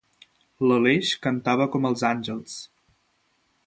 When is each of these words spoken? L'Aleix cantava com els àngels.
L'Aleix 0.71 1.11
cantava 1.27 1.69
com 1.77 1.87
els 1.91 2.07
àngels. 2.13 2.61